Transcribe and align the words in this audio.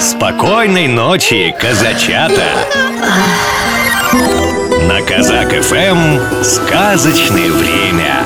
Спокойной 0.00 0.86
ночи, 0.86 1.52
казачата! 1.58 2.46
На 4.86 5.02
Казак 5.02 5.50
ФМ 5.60 6.44
сказочное 6.44 7.50
время. 7.50 8.24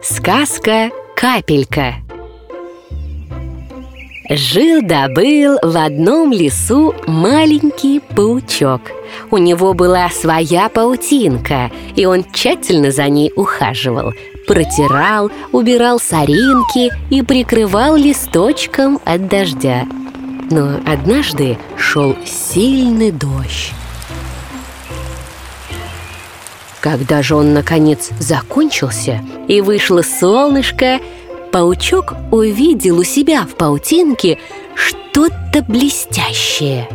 Сказка 0.00 0.90
«Капелька» 1.16 1.94
Жил-добыл 4.30 5.58
в 5.62 5.76
одном 5.76 6.32
лесу 6.32 6.94
маленький 7.08 7.98
паучок 7.98 8.82
У 9.32 9.38
него 9.38 9.74
была 9.74 10.10
своя 10.10 10.68
паутинка, 10.68 11.72
и 11.96 12.06
он 12.06 12.24
тщательно 12.32 12.92
за 12.92 13.08
ней 13.08 13.32
ухаживал 13.34 14.12
Протирал, 14.48 15.30
убирал 15.52 16.00
соринки 16.00 16.90
и 17.10 17.20
прикрывал 17.20 17.96
листочком 17.96 18.98
от 19.04 19.28
дождя 19.28 19.86
Но 20.50 20.80
однажды 20.86 21.58
шел 21.76 22.16
сильный 22.24 23.12
дождь 23.12 23.72
когда 26.80 27.22
же 27.22 27.34
он, 27.34 27.54
наконец, 27.54 28.10
закончился 28.20 29.20
и 29.48 29.60
вышло 29.60 30.02
солнышко, 30.02 31.00
паучок 31.52 32.14
увидел 32.30 33.00
у 33.00 33.04
себя 33.04 33.42
в 33.42 33.56
паутинке 33.56 34.38
что-то 34.74 35.62
блестящее. 35.66 36.88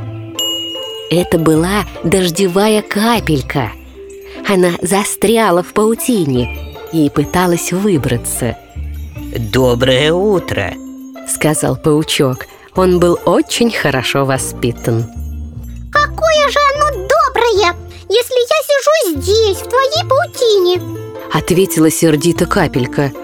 Это 1.11 1.37
была 1.37 1.83
дождевая 2.03 2.81
капелька. 2.81 3.71
Она 4.47 4.71
застряла 4.81 5.61
в 5.61 5.73
паутине 5.73 6.72
и 6.93 7.09
пыталась 7.09 7.73
выбраться. 7.73 8.57
«Доброе 9.37 10.13
утро!»— 10.13 10.73
сказал 11.27 11.75
паучок. 11.75 12.45
Он 12.75 12.99
был 12.99 13.19
очень 13.25 13.71
хорошо 13.71 14.25
воспитан. 14.25 15.05
Какое 15.91 16.49
же 16.49 16.59
оно 16.75 17.07
доброе, 17.07 17.75
если 18.09 18.39
я 18.39 18.59
сижу 18.69 19.21
здесь, 19.21 19.57
в 19.57 19.69
твоей 19.69 20.07
паутине 20.07 20.81
Ответила 21.31 21.91
сердито 21.91 22.45
капелька– 22.45 23.11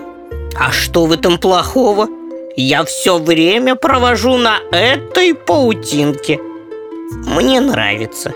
а 0.59 0.71
что 0.71 1.05
в 1.05 1.13
этом 1.13 1.37
плохого? 1.37 2.09
Я 2.57 2.83
все 2.83 3.17
время 3.17 3.75
провожу 3.75 4.35
на 4.35 4.59
этой 4.71 5.33
паутинке 5.33 6.39
Мне 7.25 7.61
нравится 7.61 8.33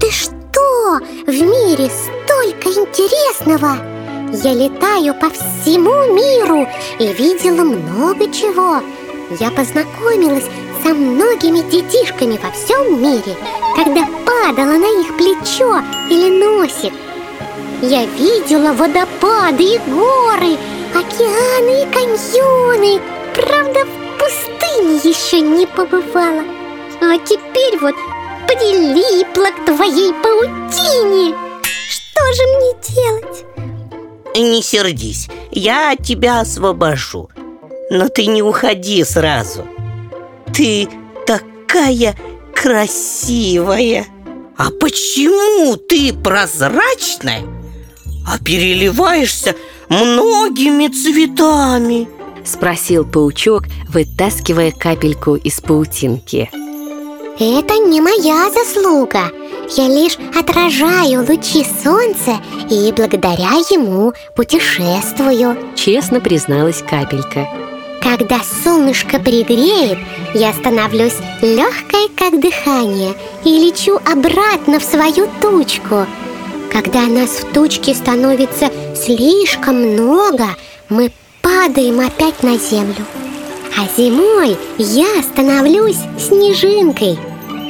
Ты 0.00 0.10
что? 0.10 0.98
В 1.26 1.30
мире 1.30 1.90
столько 1.90 2.70
интересного 2.70 3.76
Я 4.32 4.52
летаю 4.52 5.14
по 5.14 5.30
всему 5.30 6.14
миру 6.14 6.68
и 6.98 7.12
видела 7.12 7.64
много 7.64 8.26
чего. 8.32 8.82
Я 9.40 9.50
познакомилась 9.50 10.44
со 10.82 10.94
многими 10.94 11.60
детишками 11.70 12.38
во 12.42 12.50
всем 12.50 13.02
мире 13.02 13.36
Когда 13.74 14.06
падала 14.24 14.78
на 14.78 15.00
их 15.00 15.16
плечо 15.16 15.82
или 16.10 16.42
носик. 16.42 16.92
Я 17.80 18.04
видела 18.04 18.72
водопады 18.72 19.64
и 19.64 19.78
горы 19.88 20.58
океаны 20.94 21.82
и 21.82 21.92
каньоны. 21.92 23.00
Правда, 23.34 23.84
в 23.84 24.18
пустыне 24.18 24.96
еще 25.04 25.40
не 25.40 25.66
побывала. 25.66 26.44
А 27.00 27.18
теперь 27.18 27.78
вот 27.80 27.94
прилипла 28.46 29.50
к 29.52 29.64
твоей 29.64 30.12
паутине. 30.14 31.34
Что 31.62 32.32
же 32.32 32.42
мне 32.56 32.74
делать? 32.94 33.57
Не 34.38 34.62
сердись, 34.62 35.28
я 35.50 35.96
тебя 35.96 36.40
освобожу. 36.40 37.28
Но 37.90 38.08
ты 38.08 38.26
не 38.26 38.40
уходи 38.40 39.02
сразу. 39.02 39.66
Ты 40.54 40.88
такая 41.26 42.16
красивая. 42.54 44.06
А 44.56 44.70
почему 44.70 45.76
ты 45.76 46.12
прозрачная, 46.12 47.42
а 48.26 48.38
переливаешься 48.38 49.56
многими 49.88 50.86
цветами? 50.86 52.08
Спросил 52.44 53.04
паучок, 53.04 53.64
вытаскивая 53.88 54.70
капельку 54.70 55.34
из 55.34 55.60
паутинки. 55.60 56.48
Это 57.40 57.74
не 57.74 58.00
моя 58.00 58.50
заслуга 58.50 59.32
Я 59.76 59.88
лишь 59.88 60.16
отражаю 60.38 61.26
лучи 61.26 61.64
солнца 61.82 62.40
и 62.70 62.92
благодаря 62.92 63.52
ему 63.70 64.12
путешествую 64.34 65.56
Честно 65.76 66.20
призналась 66.20 66.82
капелька 66.82 67.46
когда 68.08 68.40
солнышко 68.64 69.18
пригреет, 69.18 69.98
я 70.34 70.52
становлюсь 70.52 71.16
легкой, 71.42 72.08
как 72.16 72.40
дыхание, 72.40 73.14
и 73.44 73.50
лечу 73.50 73.96
обратно 73.96 74.78
в 74.80 74.82
свою 74.82 75.28
тучку. 75.40 76.06
Когда 76.72 77.02
нас 77.02 77.30
в 77.30 77.52
тучке 77.52 77.94
становится 77.94 78.70
слишком 78.94 79.76
много, 79.92 80.46
мы 80.88 81.12
падаем 81.42 82.00
опять 82.00 82.42
на 82.42 82.56
землю. 82.56 83.04
А 83.76 83.86
зимой 83.96 84.56
я 84.78 85.22
становлюсь 85.22 85.98
снежинкой. 86.18 87.18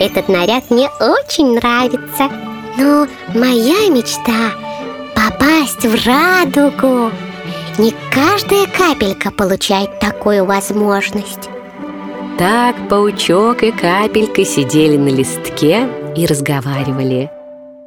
Этот 0.00 0.28
наряд 0.28 0.70
мне 0.70 0.88
очень 1.00 1.54
нравится. 1.54 2.30
Но 2.76 3.06
моя 3.34 3.88
мечта– 3.90 4.52
попасть 5.14 5.84
в 5.84 6.06
радугу. 6.06 7.10
Не 7.78 7.92
каждая 8.12 8.66
капелька 8.66 9.30
получает 9.30 9.98
такую 9.98 10.44
возможность. 10.44 11.48
Так 12.38 12.76
паучок 12.88 13.62
и 13.64 13.72
капелька 13.72 14.44
сидели 14.44 14.96
на 14.96 15.08
листке 15.08 15.88
и 16.16 16.26
разговаривали– 16.26 17.30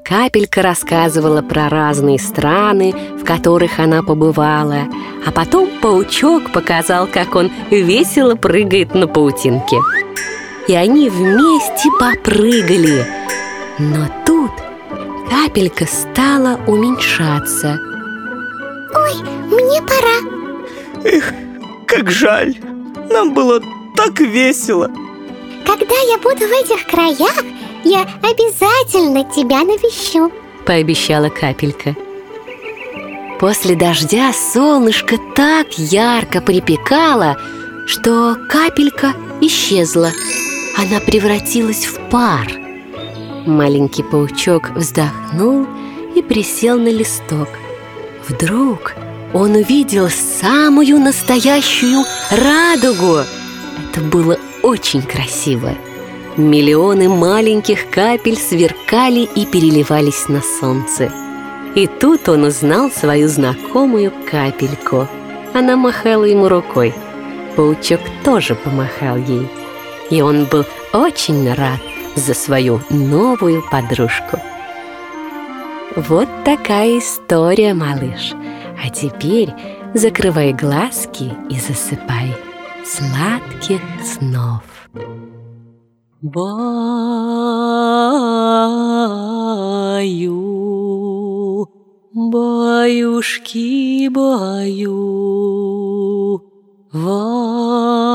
Капелька 0.03 0.61
рассказывала 0.61 1.41
про 1.41 1.69
разные 1.69 2.19
страны, 2.19 2.93
в 3.17 3.23
которых 3.23 3.79
она 3.79 4.03
побывала, 4.03 4.87
а 5.25 5.31
потом 5.31 5.69
паучок 5.81 6.51
показал, 6.51 7.07
как 7.07 7.35
он 7.35 7.49
весело 7.69 8.35
прыгает 8.35 8.93
на 8.93 9.07
паутинке. 9.07 9.77
И 10.71 10.73
они 10.73 11.09
вместе 11.09 11.89
попрыгали. 11.99 13.05
Но 13.77 14.07
тут 14.25 14.51
капелька 15.29 15.85
стала 15.85 16.61
уменьшаться. 16.65 17.77
Ой, 18.95 19.15
мне 19.47 19.81
пора. 19.81 21.03
Эх, 21.03 21.33
как 21.85 22.09
жаль. 22.09 22.55
Нам 23.09 23.33
было 23.33 23.61
так 23.97 24.21
весело. 24.21 24.89
Когда 25.65 25.95
я 26.09 26.17
буду 26.19 26.47
в 26.47 26.63
этих 26.63 26.85
краях, 26.85 27.43
я 27.83 28.03
обязательно 28.23 29.25
тебя 29.25 29.65
навещу 29.65 30.31
Пообещала 30.65 31.27
капелька 31.27 31.97
После 33.41 33.75
дождя 33.75 34.31
солнышко 34.31 35.17
так 35.35 35.73
ярко 35.77 36.39
припекало, 36.39 37.35
что 37.87 38.37
капелька 38.47 39.13
исчезла 39.41 40.11
Она 40.77 40.99
превратилась 40.99 41.85
в 41.85 41.99
пар 42.09 42.47
Маленький 43.45 44.03
паучок 44.03 44.71
вздохнул 44.71 45.67
и 46.15 46.21
присел 46.21 46.77
на 46.79 46.89
листок 46.89 47.49
Вдруг 48.27 48.93
он 49.33 49.55
увидел 49.55 50.09
самую 50.09 50.99
настоящую 50.99 52.03
радугу 52.31 53.19
Это 53.89 54.01
было 54.01 54.37
очень 54.63 55.01
красиво 55.01 55.75
Миллионы 56.37 57.09
маленьких 57.09 57.89
капель 57.89 58.37
сверкали 58.37 59.27
и 59.35 59.45
переливались 59.45 60.29
на 60.29 60.41
солнце. 60.41 61.11
И 61.75 61.87
тут 61.87 62.29
он 62.29 62.45
узнал 62.45 62.89
свою 62.89 63.27
знакомую 63.27 64.13
капельку. 64.29 65.09
Она 65.53 65.75
махала 65.75 66.23
ему 66.23 66.47
рукой. 66.47 66.93
Паучок 67.57 67.99
тоже 68.23 68.55
помахал 68.55 69.17
ей. 69.17 69.45
И 70.11 70.21
он 70.21 70.45
был 70.45 70.65
очень 70.93 71.51
рад 71.53 71.79
за 72.15 72.33
свою 72.35 72.81
новую 72.89 73.63
подружку. 73.71 74.37
Вот 75.95 76.27
такая 76.45 76.99
история, 76.99 77.73
малыш. 77.73 78.33
А 78.83 78.89
теперь 78.89 79.53
закрывай 79.93 80.53
глазки 80.53 81.33
и 81.49 81.55
засыпай. 81.59 82.35
Сладких 82.85 83.81
снов. 84.03 84.63
Баю, 86.21 86.51
баюшки, 92.13 94.07
баю, 94.09 94.91
в 96.91 98.10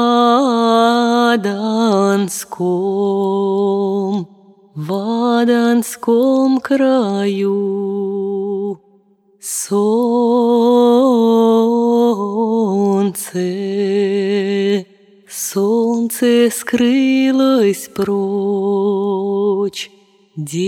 Аданском, 2.27 4.27
в 4.75 5.41
Аданском 5.41 6.61
краю 6.61 8.81
солнце 9.41 9.87
солнце 15.29 16.51
скрылось 16.51 17.89
прочь, 17.95 19.93
День 20.37 20.67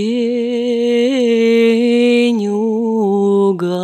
угас, 2.49 3.79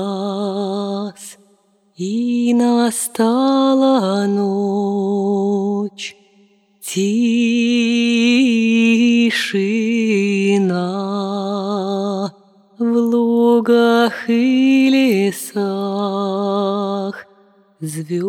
и 1.97 2.55
настала 2.55 4.27
ночь. 4.27 6.17
Тишина 6.95 7.11
в 12.79 12.85
лугах 12.85 14.31
и 14.31 15.33
лесах, 15.35 17.27
Звезды 17.81 18.21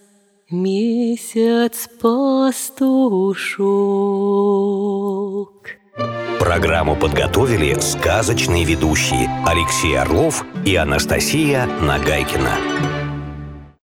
месяц 0.49 1.89
пастушок. 2.01 3.67
Программу 6.39 6.95
подготовили 6.95 7.77
сказочные 7.79 8.63
ведущие 8.63 9.29
Алексей 9.45 9.97
Орлов 9.97 10.45
и 10.65 10.75
Анастасия 10.75 11.67
Нагайкина. 11.81 12.96